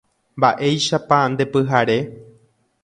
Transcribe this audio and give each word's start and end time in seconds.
Mba'éichapa 0.39 1.19
ndepyhare. 1.33 1.97